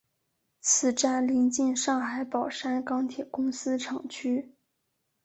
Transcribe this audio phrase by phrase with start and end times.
[0.61, 4.55] 此站邻近上海宝山钢铁公司厂区。